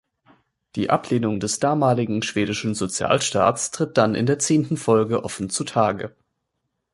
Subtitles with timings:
[0.75, 6.15] Die Ablehnung des damaligen schwedischen Sozialstaates tritt dann in der zehnten Folge offen zutage.